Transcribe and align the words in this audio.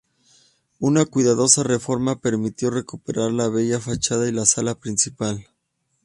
Una 0.79 1.05
cuidadosa 1.05 1.61
reforma 1.61 2.19
permitió 2.19 2.71
recuperar 2.71 3.31
la 3.33 3.49
bella 3.49 3.79
fachada 3.79 4.27
y 4.27 4.31
la 4.31 4.47
sala 4.47 4.73
principal. 4.73 5.47